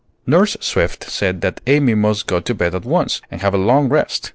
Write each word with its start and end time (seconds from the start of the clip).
Nurse 0.25 0.57
Swift 0.59 1.03
said 1.07 1.41
that 1.41 1.61
Amy 1.67 1.93
must 1.93 2.25
go 2.25 2.39
to 2.39 2.55
bed 2.55 2.73
at 2.73 2.85
once, 2.85 3.21
and 3.29 3.41
have 3.43 3.53
a 3.53 3.57
long 3.59 3.87
rest. 3.87 4.29